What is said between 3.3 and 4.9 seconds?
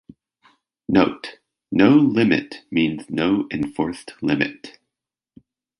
enforced limit.